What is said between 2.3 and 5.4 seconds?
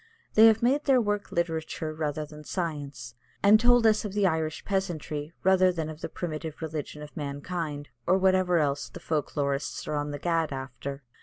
science, and told us of the Irish peasantry